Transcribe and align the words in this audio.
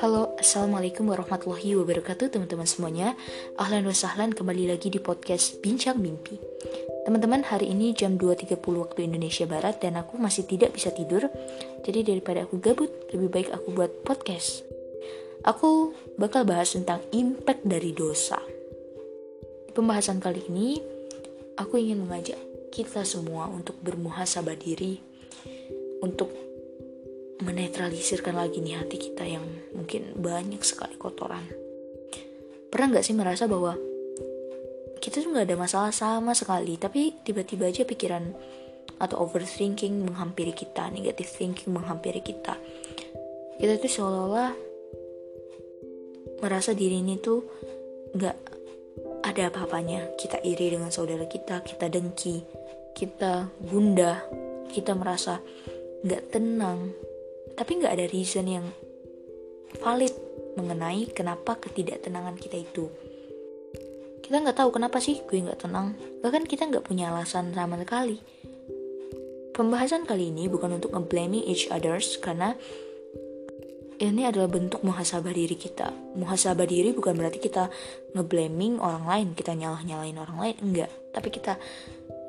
Halo, 0.00 0.32
Assalamualaikum 0.40 1.12
warahmatullahi 1.12 1.76
wabarakatuh 1.76 2.32
teman-teman 2.32 2.64
semuanya. 2.64 3.12
Ahlan 3.60 3.84
wa 3.84 3.92
sahlan 3.92 4.32
kembali 4.32 4.72
lagi 4.72 4.88
di 4.88 4.96
podcast 4.96 5.60
Bincang 5.60 6.00
Mimpi. 6.00 6.40
Teman-teman, 7.04 7.44
hari 7.44 7.68
ini 7.68 7.92
jam 7.92 8.16
2.30 8.16 8.64
waktu 8.64 9.04
Indonesia 9.04 9.44
Barat 9.44 9.84
dan 9.84 10.00
aku 10.00 10.16
masih 10.16 10.48
tidak 10.48 10.72
bisa 10.72 10.88
tidur. 10.88 11.28
Jadi 11.84 12.00
daripada 12.16 12.48
aku 12.48 12.56
gabut, 12.64 12.88
lebih 13.12 13.28
baik 13.28 13.48
aku 13.52 13.76
buat 13.76 13.92
podcast. 14.08 14.64
Aku 15.44 15.92
bakal 16.16 16.48
bahas 16.48 16.72
tentang 16.72 17.04
impact 17.12 17.60
dari 17.60 17.92
dosa. 17.92 18.40
Di 19.68 19.72
pembahasan 19.76 20.16
kali 20.16 20.48
ini, 20.48 20.80
aku 21.60 21.76
ingin 21.76 22.08
mengajak 22.08 22.40
kita 22.72 23.04
semua 23.04 23.52
untuk 23.52 23.76
bermuhasabah 23.84 24.56
diri 24.56 25.12
Untuk 26.04 26.28
menetralisirkan 27.40 28.36
lagi 28.36 28.60
nih 28.60 28.76
hati 28.76 29.00
kita 29.00 29.24
yang 29.24 29.42
mungkin 29.72 30.12
banyak 30.20 30.60
sekali 30.60 31.00
kotoran. 31.00 31.48
Pernah 32.68 32.86
nggak 32.92 33.06
sih 33.08 33.16
merasa 33.16 33.48
bahwa 33.48 33.72
kita 35.00 35.24
tuh 35.24 35.32
nggak 35.32 35.48
ada 35.48 35.56
masalah 35.56 35.92
sama 35.96 36.36
sekali, 36.36 36.76
tapi 36.76 37.16
tiba-tiba 37.24 37.72
aja 37.72 37.88
pikiran 37.88 38.36
atau 39.00 39.24
overthinking 39.24 40.04
menghampiri 40.04 40.52
kita, 40.52 40.92
negative 40.92 41.28
thinking 41.28 41.72
menghampiri 41.72 42.20
kita. 42.20 42.54
Kita 43.56 43.80
tuh 43.80 43.90
seolah-olah 43.90 44.52
merasa 46.44 46.76
diri 46.76 47.00
ini 47.00 47.16
tuh 47.16 47.40
nggak 48.12 48.36
ada 49.24 49.42
apa-apanya. 49.48 50.12
Kita 50.20 50.38
iri 50.44 50.76
dengan 50.76 50.92
saudara 50.92 51.24
kita, 51.24 51.64
kita 51.64 51.88
dengki, 51.88 52.44
kita 52.92 53.48
gundah, 53.64 54.20
kita 54.70 54.96
merasa 54.98 55.38
nggak 56.04 56.36
tenang, 56.36 56.92
tapi 57.56 57.80
nggak 57.80 57.96
ada 57.96 58.06
reason 58.12 58.44
yang 58.44 58.66
valid 59.80 60.12
mengenai 60.54 61.08
kenapa 61.10 61.56
ketidaktenangan 61.58 62.36
kita 62.36 62.60
itu. 62.60 62.92
Kita 64.20 64.40
nggak 64.40 64.56
tahu 64.56 64.70
kenapa 64.72 65.00
sih 65.00 65.20
gue 65.24 65.40
nggak 65.40 65.64
tenang. 65.64 65.96
Bahkan 66.20 66.44
kita 66.44 66.68
nggak 66.68 66.84
punya 66.84 67.08
alasan 67.12 67.56
sama 67.56 67.80
sekali. 67.80 68.20
Pembahasan 69.54 70.04
kali 70.04 70.28
ini 70.28 70.50
bukan 70.50 70.76
untuk 70.76 70.92
ngeblaming 70.92 71.44
each 71.46 71.70
others 71.70 72.18
karena 72.18 72.58
ini 74.02 74.26
adalah 74.26 74.50
bentuk 74.50 74.82
muhasabah 74.82 75.30
diri 75.30 75.54
kita. 75.54 75.88
Muhasabah 76.18 76.66
diri 76.66 76.90
bukan 76.90 77.14
berarti 77.14 77.38
kita 77.38 77.70
ngeblaming 78.12 78.82
orang 78.82 79.06
lain 79.06 79.28
kita 79.32 79.54
nyalah 79.54 79.80
nyalain 79.86 80.18
orang 80.18 80.38
lain 80.40 80.56
enggak. 80.60 80.90
Tapi 81.14 81.28
kita 81.30 81.54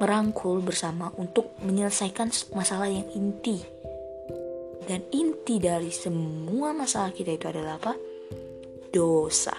merangkul 0.01 0.59
bersama 0.59 1.11
untuk 1.15 1.55
menyelesaikan 1.63 2.31
masalah 2.51 2.91
yang 2.91 3.07
inti 3.15 3.75
dan 4.85 5.01
inti 5.09 5.57
dari 5.57 5.89
semua 5.89 6.69
masalah 6.69 7.09
kita 7.09 7.33
itu 7.33 7.49
adalah 7.49 7.81
apa? 7.81 7.93
Dosa. 8.93 9.57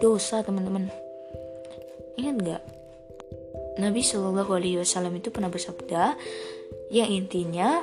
Dosa 0.00 0.40
teman-teman. 0.40 0.88
Ingat 2.16 2.36
nggak? 2.40 2.62
Nabi 3.84 4.00
Shallallahu 4.00 4.50
Alaihi 4.56 4.80
Wasallam 4.80 5.20
itu 5.20 5.28
pernah 5.28 5.52
bersabda 5.52 6.16
yang 6.88 7.10
intinya 7.12 7.82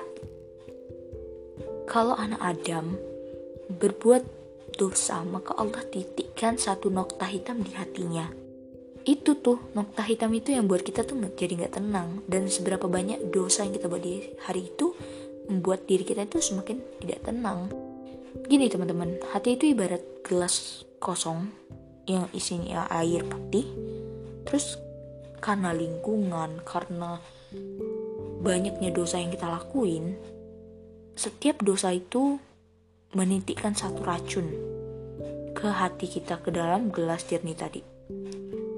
kalau 1.85 2.15
anak 2.17 2.39
Adam 2.39 2.97
berbuat 3.67 4.23
dosa 4.79 5.19
maka 5.27 5.51
Allah 5.59 5.83
titikkan 5.91 6.55
satu 6.55 6.87
nokta 6.87 7.27
hitam 7.27 7.59
di 7.59 7.75
hatinya 7.75 8.40
itu 9.01 9.33
tuh 9.41 9.57
nokta 9.73 10.05
hitam 10.05 10.29
itu 10.37 10.53
yang 10.53 10.69
buat 10.69 10.85
kita 10.85 11.01
tuh 11.01 11.17
jadi 11.33 11.57
nggak 11.57 11.81
tenang 11.81 12.21
dan 12.29 12.45
seberapa 12.45 12.85
banyak 12.85 13.33
dosa 13.33 13.65
yang 13.65 13.73
kita 13.73 13.89
buat 13.89 14.03
di 14.05 14.37
hari 14.45 14.69
itu 14.69 14.93
membuat 15.49 15.89
diri 15.89 16.05
kita 16.05 16.29
itu 16.29 16.37
semakin 16.39 16.77
tidak 17.01 17.25
tenang. 17.25 17.67
Gini 18.45 18.69
teman-teman, 18.69 19.19
hati 19.33 19.57
itu 19.59 19.73
ibarat 19.73 20.03
gelas 20.23 20.85
kosong 21.01 21.51
yang 22.05 22.29
isinya 22.31 22.87
air 22.87 23.25
putih. 23.25 23.67
Terus 24.47 24.77
karena 25.41 25.73
lingkungan, 25.73 26.61
karena 26.63 27.17
banyaknya 28.41 28.93
dosa 28.93 29.19
yang 29.19 29.33
kita 29.33 29.49
lakuin, 29.49 30.15
setiap 31.17 31.59
dosa 31.65 31.91
itu 31.91 32.39
menitikkan 33.11 33.75
satu 33.75 34.01
racun 34.07 34.47
ke 35.51 35.67
hati 35.67 36.07
kita 36.07 36.39
ke 36.39 36.49
dalam 36.53 36.93
gelas 36.93 37.27
jernih 37.27 37.57
tadi. 37.57 37.81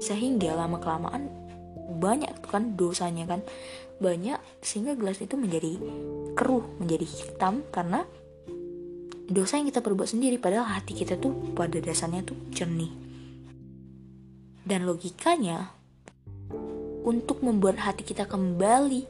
Sehingga 0.04 0.52
lama-kelamaan 0.52 1.32
banyak 1.96 2.44
kan 2.44 2.76
dosanya 2.76 3.24
kan 3.24 3.40
banyak 4.02 4.36
sehingga 4.60 4.98
gelas 4.98 5.22
itu 5.24 5.38
menjadi 5.38 5.80
keruh, 6.36 6.64
menjadi 6.76 7.06
hitam 7.08 7.64
karena 7.72 8.04
dosa 9.24 9.56
yang 9.56 9.72
kita 9.72 9.80
perbuat 9.80 10.12
sendiri 10.12 10.36
padahal 10.36 10.68
hati 10.68 10.92
kita 10.92 11.16
tuh 11.16 11.32
pada 11.56 11.80
dasarnya 11.80 12.20
tuh 12.26 12.36
jernih. 12.52 12.92
Dan 14.64 14.88
logikanya 14.88 15.72
untuk 17.04 17.44
membuat 17.44 17.80
hati 17.84 18.00
kita 18.00 18.24
kembali 18.24 19.04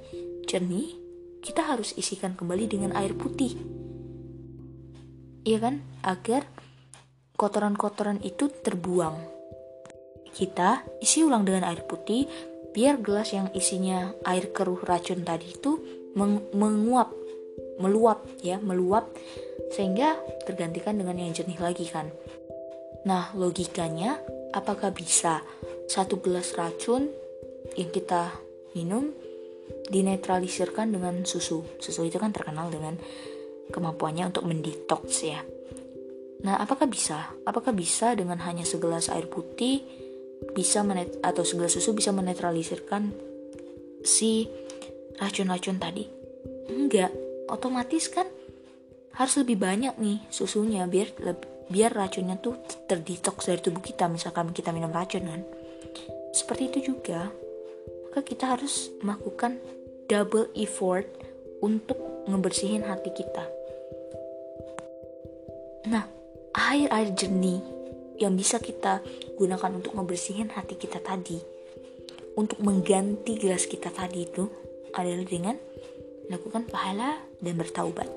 jernih, 0.51 0.99
kita 1.43 1.63
harus 1.63 1.95
isikan 1.95 2.35
kembali 2.35 2.67
dengan 2.67 2.91
air 2.99 3.15
putih. 3.15 3.55
Iya 5.47 5.59
kan? 5.63 5.79
Agar 6.03 6.47
kotoran-kotoran 7.39 8.19
itu 8.27 8.51
terbuang. 8.51 9.34
Kita 10.35 10.83
isi 10.99 11.23
ulang 11.23 11.47
dengan 11.47 11.71
air 11.71 11.87
putih 11.87 12.27
biar 12.75 12.99
gelas 12.99 13.31
yang 13.31 13.55
isinya 13.55 14.11
air 14.27 14.51
keruh 14.51 14.83
racun 14.83 15.23
tadi 15.23 15.55
itu 15.55 15.79
meng 16.19 16.51
menguap 16.51 17.15
meluap 17.79 18.27
ya 18.43 18.59
meluap 18.59 19.15
sehingga 19.71 20.19
tergantikan 20.43 20.99
dengan 20.99 21.19
yang 21.23 21.31
jernih 21.31 21.63
lagi 21.63 21.87
kan. 21.87 22.11
Nah 23.07 23.31
logikanya 23.39 24.19
apakah 24.51 24.91
bisa 24.91 25.43
satu 25.87 26.19
gelas 26.19 26.55
racun 26.59 27.11
yang 27.79 27.91
kita 27.95 28.35
minum 28.75 29.15
dinetralisirkan 29.91 30.91
dengan 30.91 31.23
susu? 31.23 31.63
Susu 31.79 32.07
itu 32.07 32.19
kan 32.19 32.35
terkenal 32.35 32.75
dengan 32.75 32.99
kemampuannya 33.71 34.35
untuk 34.35 34.51
mendetox 34.51 35.07
ya. 35.23 35.43
Nah 36.45 36.59
apakah 36.59 36.91
bisa? 36.91 37.35
Apakah 37.47 37.71
bisa 37.71 38.19
dengan 38.19 38.39
hanya 38.43 38.67
segelas 38.67 39.09
air 39.11 39.31
putih 39.31 40.04
bisa 40.53 40.85
menet 40.85 41.17
atau 41.25 41.47
segelas 41.47 41.73
susu 41.73 41.97
bisa 41.97 42.13
menetralisirkan 42.13 43.15
si 44.05 44.47
racun-racun 45.17 45.81
tadi. 45.81 46.05
Enggak 46.69 47.11
otomatis 47.49 48.13
kan 48.13 48.29
harus 49.15 49.35
lebih 49.41 49.57
banyak 49.63 49.95
nih 49.97 50.19
susunya 50.29 50.85
biar 50.91 51.15
biar 51.71 51.91
racunnya 51.97 52.37
tuh 52.37 52.61
terdetox 52.85 53.49
dari 53.49 53.61
tubuh 53.63 53.81
kita 53.81 54.11
misalkan 54.11 54.53
kita 54.53 54.71
minum 54.71 54.93
racun 54.93 55.25
kan. 55.25 55.43
Seperti 56.35 56.63
itu 56.71 56.93
juga 56.95 57.33
maka 58.11 58.21
kita 58.23 58.55
harus 58.55 58.95
melakukan 59.03 59.59
double 60.07 60.53
effort 60.55 61.09
untuk 61.65 61.99
ngebersihin 62.31 62.87
hati 62.87 63.11
kita. 63.11 63.45
Nah 65.91 66.07
air 66.55 66.87
air 66.95 67.11
jernih 67.17 67.74
yang 68.21 68.39
bisa 68.39 68.63
kita 68.63 69.03
gunakan 69.39 69.71
untuk 69.75 69.95
membersihin 69.99 70.53
hati 70.53 70.79
kita 70.79 71.03
tadi. 71.03 71.39
Untuk 72.35 72.59
mengganti 72.63 73.39
gelas 73.39 73.71
kita 73.71 73.95
tadi 73.95 74.27
itu 74.27 74.45
adalah 74.95 75.27
dengan 75.27 75.57
melakukan 76.27 76.67
pahala 76.67 77.19
dan 77.39 77.55
bertaubat. 77.55 78.11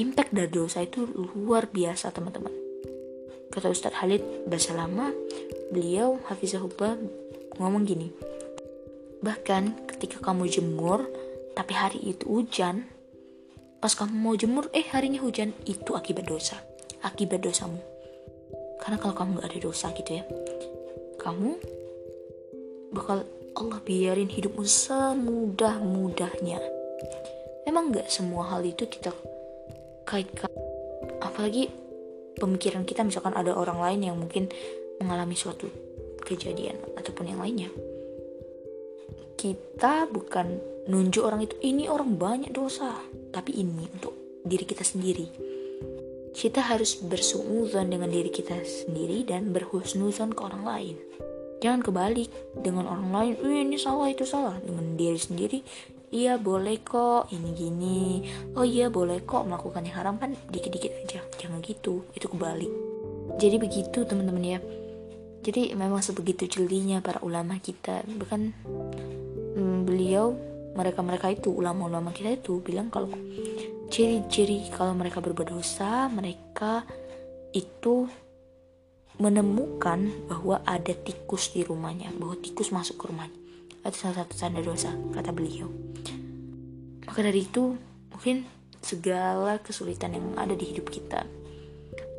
Impact 0.00 0.32
dari 0.32 0.48
dosa 0.48 0.80
itu 0.80 1.04
luar 1.36 1.68
biasa 1.68 2.08
teman-teman. 2.08 2.52
Kata 3.52 3.68
Ustadz 3.68 4.00
Halid 4.00 4.48
Basalama 4.48 5.12
beliau 5.72 6.20
Hafizahullah 6.28 6.96
ngomong 7.56 7.84
gini 7.84 8.12
bahkan 9.22 9.72
ketika 9.88 10.18
kamu 10.18 10.50
jemur 10.50 11.06
tapi 11.54 11.72
hari 11.72 12.02
itu 12.02 12.26
hujan 12.26 12.90
pas 13.78 13.94
kamu 13.94 14.12
mau 14.12 14.34
jemur 14.34 14.66
eh 14.74 14.84
harinya 14.90 15.22
hujan 15.22 15.54
itu 15.64 15.94
akibat 15.94 16.26
dosa 16.26 16.58
akibat 17.06 17.40
dosamu 17.40 17.78
karena 18.82 18.98
kalau 18.98 19.14
kamu 19.14 19.38
gak 19.38 19.48
ada 19.54 19.58
dosa 19.62 19.94
gitu 19.94 20.18
ya 20.18 20.24
kamu 21.22 21.54
bakal 22.92 23.22
Allah 23.52 23.80
biarin 23.84 24.32
hidupmu 24.32 24.64
semudah-mudahnya. 24.64 26.60
Memang 27.68 27.92
gak 27.92 28.08
semua 28.08 28.48
hal 28.48 28.64
itu 28.64 28.88
kita 28.88 29.12
kaitkan. 30.08 30.48
Apalagi 31.20 31.68
pemikiran 32.40 32.88
kita 32.88 33.04
misalkan 33.04 33.36
ada 33.36 33.52
orang 33.52 33.78
lain 33.80 34.00
yang 34.08 34.16
mungkin 34.16 34.48
mengalami 34.98 35.36
suatu 35.36 35.68
kejadian 36.24 36.80
ataupun 36.96 37.28
yang 37.28 37.40
lainnya. 37.44 37.68
Kita 39.36 40.08
bukan 40.08 40.58
nunjuk 40.88 41.22
orang 41.22 41.44
itu 41.44 41.56
ini 41.60 41.92
orang 41.92 42.16
banyak 42.16 42.50
dosa. 42.56 43.04
Tapi 43.32 43.52
ini 43.52 43.84
untuk 43.92 44.42
diri 44.42 44.64
kita 44.64 44.82
sendiri 44.82 45.51
kita 46.32 46.64
harus 46.64 46.96
bersuuzon 46.98 47.92
dengan 47.92 48.08
diri 48.08 48.32
kita 48.32 48.56
sendiri 48.64 49.24
dan 49.28 49.52
berhusnuzon 49.52 50.32
ke 50.32 50.40
orang 50.40 50.64
lain. 50.64 50.96
Jangan 51.62 51.80
kebalik 51.84 52.26
dengan 52.58 52.90
orang 52.90 53.10
lain, 53.14 53.32
eh, 53.38 53.62
ini 53.62 53.78
salah 53.78 54.10
itu 54.10 54.26
salah. 54.26 54.58
Dengan 54.58 54.98
diri 54.98 55.20
sendiri, 55.20 55.62
iya 56.10 56.34
boleh 56.34 56.82
kok 56.82 57.30
ini 57.30 57.50
gini. 57.54 58.02
Oh 58.58 58.66
iya 58.66 58.90
boleh 58.90 59.22
kok 59.22 59.46
melakukan 59.46 59.86
yang 59.86 59.96
haram. 60.02 60.14
Kan 60.18 60.34
dikit-dikit 60.50 60.90
aja 61.06 61.22
jangan 61.38 61.62
gitu 61.62 62.02
itu 62.18 62.26
kebalik. 62.26 62.72
Jadi 63.38 63.56
begitu 63.62 64.02
teman-teman 64.02 64.58
ya. 64.58 64.60
Jadi 65.42 65.74
memang 65.74 66.02
sebegitu 66.02 66.50
jelinya 66.50 66.98
para 66.98 67.22
ulama 67.22 67.62
kita. 67.62 68.02
Bahkan 68.06 68.40
hmm, 69.54 69.78
beliau 69.86 70.34
mereka-mereka 70.72 71.28
itu 71.32 71.52
ulama-ulama 71.52 72.12
kita 72.12 72.36
itu 72.36 72.60
bilang 72.64 72.88
kalau 72.88 73.12
ciri-ciri 73.92 74.72
kalau 74.72 74.96
mereka 74.96 75.20
berbuat 75.20 75.52
dosa 75.52 76.08
mereka 76.08 76.84
itu 77.52 78.08
menemukan 79.20 80.08
bahwa 80.26 80.64
ada 80.64 80.90
tikus 80.96 81.52
di 81.52 81.62
rumahnya, 81.62 82.10
bahwa 82.16 82.34
tikus 82.40 82.72
masuk 82.72 82.96
ke 82.96 83.04
rumahnya. 83.12 83.38
Itu 83.82 83.98
salah 83.98 84.24
satu 84.24 84.34
tanda 84.38 84.62
dosa, 84.64 84.94
kata 85.12 85.34
beliau. 85.34 85.68
Maka 87.04 87.20
dari 87.20 87.44
itu, 87.44 87.76
mungkin 88.08 88.46
segala 88.80 89.60
kesulitan 89.60 90.16
yang 90.16 90.26
ada 90.38 90.56
di 90.56 90.64
hidup 90.64 90.88
kita, 90.88 91.28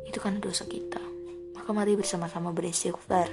itu 0.06 0.18
kan 0.22 0.38
dosa 0.38 0.68
kita. 0.68 1.02
Maka 1.56 1.70
mari 1.72 1.96
bersama-sama 1.98 2.52
beristighfar. 2.54 3.32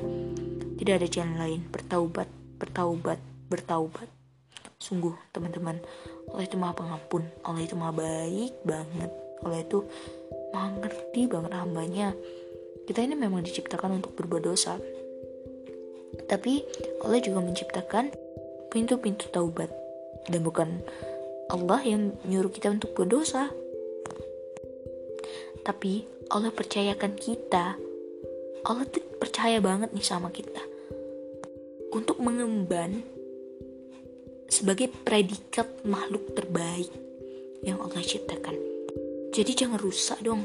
Tidak 0.79 0.94
ada 0.97 1.07
jalan 1.07 1.35
lain, 1.38 1.62
bertaubat, 1.69 2.27
bertaubat, 2.57 3.19
bertaubat. 3.51 4.20
Sungguh, 4.81 5.13
teman-teman, 5.30 5.78
Allah 6.33 6.44
itu 6.44 6.57
maha 6.57 6.74
pengampun, 6.74 7.30
Allah 7.45 7.62
itu 7.62 7.78
maha 7.78 7.94
baik 7.94 8.66
banget, 8.66 9.13
Allah 9.45 9.62
itu 9.62 9.86
maha 10.50 10.74
ngerti 10.81 11.30
banget 11.30 11.54
hambanya 11.54 12.18
kita 12.92 13.06
ini 13.06 13.13
memang 13.13 13.45
diciptakan 13.45 14.01
untuk 14.01 14.18
berbuat 14.18 14.44
dosa. 14.44 14.75
Tapi 16.25 16.60
Allah 17.06 17.22
juga 17.22 17.39
menciptakan 17.39 18.12
pintu-pintu 18.74 19.30
taubat. 19.30 19.69
Dan 20.28 20.44
bukan 20.44 20.81
Allah 21.48 21.81
yang 21.86 22.12
nyuruh 22.25 22.50
kita 22.50 22.74
untuk 22.74 22.92
berdosa. 22.98 23.48
Tapi 25.62 26.04
Allah 26.34 26.50
percayakan 26.50 27.16
kita. 27.16 27.77
Allah 28.66 28.86
tuh 28.89 29.04
percaya 29.22 29.62
banget 29.62 29.94
nih 29.94 30.06
sama 30.06 30.34
kita. 30.34 30.60
Untuk 31.95 32.18
mengemban 32.19 33.07
sebagai 34.51 34.92
predikat 34.92 35.88
makhluk 35.88 36.36
terbaik 36.36 36.92
yang 37.63 37.80
Allah 37.80 38.03
ciptakan. 38.03 38.59
Jadi 39.31 39.51
jangan 39.56 39.80
rusak 39.80 40.19
dong 40.19 40.44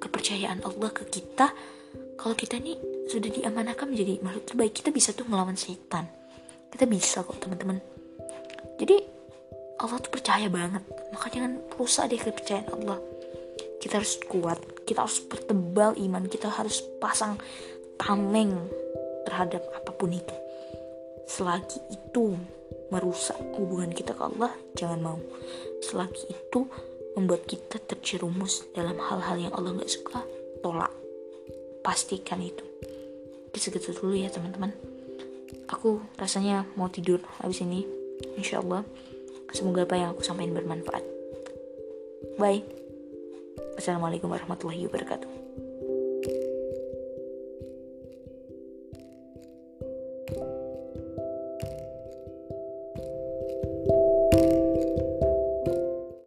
kepercayaan 0.00 0.64
Allah 0.64 0.90
ke 0.96 1.04
kita. 1.12 1.52
Kalau 2.16 2.32
kita 2.32 2.56
ini 2.56 2.72
sudah 3.04 3.28
diamanahkan 3.28 3.84
menjadi 3.84 4.16
makhluk 4.24 4.48
terbaik 4.48 4.72
kita 4.72 4.88
bisa 4.88 5.12
tuh 5.12 5.28
melawan 5.28 5.60
setan. 5.60 6.08
Kita 6.72 6.88
bisa 6.88 7.20
kok 7.20 7.36
teman-teman. 7.36 7.84
Jadi 8.80 8.96
Allah 9.76 10.00
tuh 10.00 10.08
percaya 10.08 10.48
banget. 10.48 10.80
Maka 11.12 11.28
jangan 11.28 11.60
rusak 11.76 12.08
deh 12.08 12.18
kepercayaan 12.18 12.72
Allah. 12.80 12.98
Kita 13.76 14.00
harus 14.00 14.16
kuat. 14.24 14.56
Kita 14.88 15.04
harus 15.04 15.20
pertebal 15.20 15.92
iman. 16.00 16.24
Kita 16.24 16.48
harus 16.48 16.80
pasang 16.96 17.36
tameng 18.00 18.56
terhadap 19.28 19.60
apa 19.76 19.92
pun 19.92 20.16
itu. 20.16 20.34
Selagi 21.28 21.78
itu 21.92 22.34
merusak 22.94 23.34
hubungan 23.58 23.90
kita 23.90 24.14
ke 24.14 24.22
Allah 24.22 24.54
jangan 24.78 25.02
mau 25.02 25.18
selagi 25.82 26.30
itu 26.30 26.70
membuat 27.18 27.46
kita 27.46 27.82
terjerumus 27.82 28.66
dalam 28.74 28.98
hal-hal 28.98 29.36
yang 29.38 29.52
Allah 29.54 29.74
nggak 29.74 29.90
suka, 29.90 30.22
tolak. 30.62 30.90
Pastikan 31.82 32.42
itu. 32.42 32.64
Segitu 33.54 33.94
dulu 33.94 34.18
ya 34.18 34.28
teman-teman. 34.28 34.74
Aku 35.70 36.02
rasanya 36.18 36.66
mau 36.74 36.90
tidur 36.90 37.22
habis 37.38 37.62
ini. 37.62 37.86
Insya 38.34 38.60
Allah. 38.60 38.82
Semoga 39.54 39.86
apa 39.86 39.94
yang 39.94 40.10
aku 40.10 40.26
sampaikan 40.26 40.58
bermanfaat. 40.58 41.04
Bye. 42.34 42.66
Assalamualaikum 43.78 44.26
warahmatullahi 44.26 44.90
wabarakatuh. 44.90 45.43